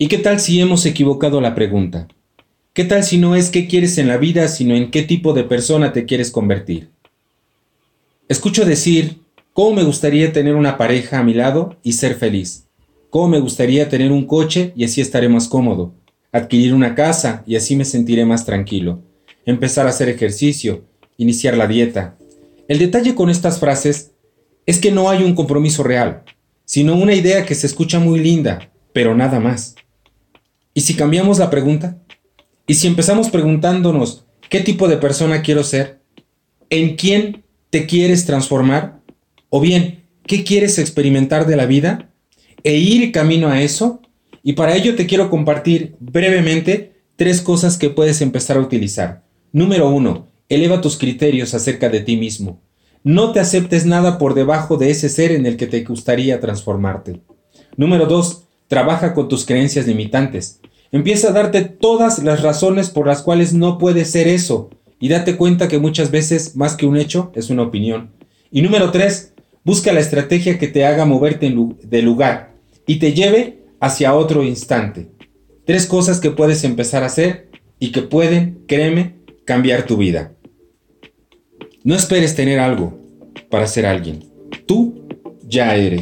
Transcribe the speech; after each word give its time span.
¿Y 0.00 0.06
qué 0.06 0.18
tal 0.18 0.38
si 0.38 0.60
hemos 0.60 0.86
equivocado 0.86 1.40
la 1.40 1.56
pregunta? 1.56 2.06
¿Qué 2.72 2.84
tal 2.84 3.02
si 3.02 3.18
no 3.18 3.34
es 3.34 3.50
qué 3.50 3.66
quieres 3.66 3.98
en 3.98 4.06
la 4.06 4.16
vida, 4.16 4.46
sino 4.46 4.76
en 4.76 4.92
qué 4.92 5.02
tipo 5.02 5.32
de 5.32 5.42
persona 5.42 5.92
te 5.92 6.06
quieres 6.06 6.30
convertir? 6.30 6.90
Escucho 8.28 8.64
decir, 8.64 9.18
¿cómo 9.52 9.74
me 9.74 9.82
gustaría 9.82 10.32
tener 10.32 10.54
una 10.54 10.78
pareja 10.78 11.18
a 11.18 11.24
mi 11.24 11.34
lado 11.34 11.76
y 11.82 11.94
ser 11.94 12.14
feliz? 12.14 12.68
¿Cómo 13.10 13.26
me 13.26 13.40
gustaría 13.40 13.88
tener 13.88 14.12
un 14.12 14.24
coche 14.24 14.72
y 14.76 14.84
así 14.84 15.00
estaré 15.00 15.28
más 15.28 15.48
cómodo? 15.48 15.92
Adquirir 16.30 16.74
una 16.74 16.94
casa 16.94 17.42
y 17.44 17.56
así 17.56 17.74
me 17.74 17.84
sentiré 17.84 18.24
más 18.24 18.46
tranquilo. 18.46 19.02
Empezar 19.46 19.88
a 19.88 19.90
hacer 19.90 20.08
ejercicio, 20.08 20.84
iniciar 21.16 21.56
la 21.56 21.66
dieta. 21.66 22.16
El 22.68 22.78
detalle 22.78 23.16
con 23.16 23.30
estas 23.30 23.58
frases 23.58 24.12
es 24.64 24.78
que 24.78 24.92
no 24.92 25.10
hay 25.10 25.24
un 25.24 25.34
compromiso 25.34 25.82
real, 25.82 26.22
sino 26.64 26.94
una 26.94 27.14
idea 27.14 27.44
que 27.44 27.56
se 27.56 27.66
escucha 27.66 27.98
muy 27.98 28.20
linda, 28.20 28.70
pero 28.92 29.16
nada 29.16 29.40
más. 29.40 29.74
¿Y 30.78 30.82
si 30.82 30.94
cambiamos 30.94 31.40
la 31.40 31.50
pregunta? 31.50 31.98
¿Y 32.68 32.74
si 32.74 32.86
empezamos 32.86 33.30
preguntándonos 33.30 34.26
qué 34.48 34.60
tipo 34.60 34.86
de 34.86 34.96
persona 34.96 35.42
quiero 35.42 35.64
ser? 35.64 36.02
¿En 36.70 36.94
quién 36.94 37.42
te 37.70 37.86
quieres 37.86 38.26
transformar? 38.26 39.00
¿O 39.48 39.60
bien, 39.60 40.04
qué 40.24 40.44
quieres 40.44 40.78
experimentar 40.78 41.48
de 41.48 41.56
la 41.56 41.66
vida? 41.66 42.12
E 42.62 42.76
ir 42.76 43.10
camino 43.10 43.48
a 43.48 43.60
eso. 43.60 44.02
Y 44.44 44.52
para 44.52 44.76
ello 44.76 44.94
te 44.94 45.06
quiero 45.06 45.30
compartir 45.30 45.96
brevemente 45.98 46.92
tres 47.16 47.42
cosas 47.42 47.76
que 47.76 47.90
puedes 47.90 48.20
empezar 48.20 48.56
a 48.56 48.60
utilizar. 48.60 49.24
Número 49.50 49.90
uno, 49.90 50.28
eleva 50.48 50.80
tus 50.80 50.96
criterios 50.96 51.54
acerca 51.54 51.88
de 51.88 52.02
ti 52.02 52.16
mismo. 52.16 52.62
No 53.02 53.32
te 53.32 53.40
aceptes 53.40 53.84
nada 53.84 54.16
por 54.16 54.34
debajo 54.34 54.76
de 54.76 54.90
ese 54.90 55.08
ser 55.08 55.32
en 55.32 55.44
el 55.44 55.56
que 55.56 55.66
te 55.66 55.82
gustaría 55.82 56.38
transformarte. 56.38 57.20
Número 57.76 58.06
2. 58.06 58.44
Trabaja 58.68 59.12
con 59.12 59.28
tus 59.28 59.44
creencias 59.44 59.88
limitantes. 59.88 60.60
Empieza 60.90 61.28
a 61.28 61.32
darte 61.32 61.62
todas 61.62 62.22
las 62.22 62.42
razones 62.42 62.90
por 62.90 63.06
las 63.06 63.22
cuales 63.22 63.52
no 63.52 63.78
puedes 63.78 64.10
ser 64.10 64.26
eso 64.26 64.70
y 65.00 65.08
date 65.08 65.36
cuenta 65.36 65.68
que 65.68 65.78
muchas 65.78 66.10
veces 66.10 66.56
más 66.56 66.76
que 66.76 66.86
un 66.86 66.96
hecho 66.96 67.30
es 67.34 67.50
una 67.50 67.62
opinión. 67.62 68.10
Y 68.50 68.62
número 68.62 68.90
3. 68.90 69.34
Busca 69.64 69.92
la 69.92 70.00
estrategia 70.00 70.58
que 70.58 70.68
te 70.68 70.86
haga 70.86 71.04
moverte 71.04 71.54
de 71.82 72.02
lugar 72.02 72.54
y 72.86 72.98
te 72.98 73.12
lleve 73.12 73.64
hacia 73.80 74.14
otro 74.14 74.42
instante. 74.42 75.08
Tres 75.66 75.86
cosas 75.86 76.20
que 76.20 76.30
puedes 76.30 76.64
empezar 76.64 77.02
a 77.02 77.06
hacer 77.06 77.50
y 77.78 77.92
que 77.92 78.00
pueden, 78.00 78.62
créeme, 78.66 79.16
cambiar 79.44 79.84
tu 79.84 79.98
vida. 79.98 80.32
No 81.84 81.94
esperes 81.94 82.34
tener 82.34 82.58
algo 82.58 82.98
para 83.50 83.66
ser 83.66 83.84
alguien. 83.84 84.24
Tú 84.66 85.06
ya 85.42 85.76
eres. 85.76 85.96